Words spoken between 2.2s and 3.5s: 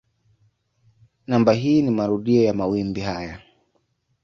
ya mawimbi haya.